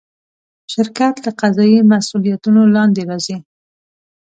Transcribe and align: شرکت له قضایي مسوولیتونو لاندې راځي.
شرکت 0.73 1.15
له 1.25 1.31
قضایي 1.41 1.79
مسوولیتونو 1.91 2.61
لاندې 2.75 3.01
راځي. 3.09 3.37